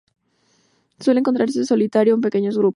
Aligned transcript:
Suele 0.99 1.19
encontrarse 1.19 1.59
en 1.59 1.67
solitario 1.73 2.15
o 2.15 2.17
en 2.17 2.21
pequeños 2.21 2.57
grupos. 2.57 2.69